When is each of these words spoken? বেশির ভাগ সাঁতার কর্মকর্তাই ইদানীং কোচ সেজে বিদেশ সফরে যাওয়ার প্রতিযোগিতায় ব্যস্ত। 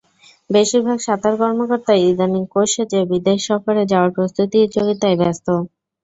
বেশির 0.49 0.81
ভাগ 0.87 0.97
সাঁতার 1.01 1.33
কর্মকর্তাই 1.41 2.01
ইদানীং 2.09 2.43
কোচ 2.53 2.67
সেজে 2.73 2.99
বিদেশ 3.11 3.39
সফরে 3.47 3.83
যাওয়ার 3.91 4.11
প্রতিযোগিতায় 4.15 5.17
ব্যস্ত। 5.21 5.47